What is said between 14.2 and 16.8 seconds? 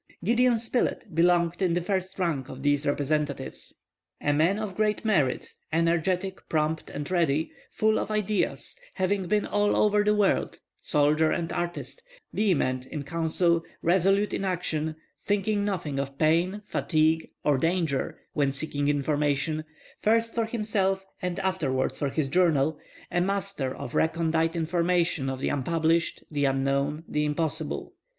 in action; thinking nothing of pain,